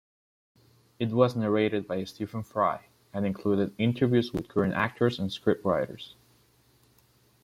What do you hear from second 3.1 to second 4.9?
and included interviews with current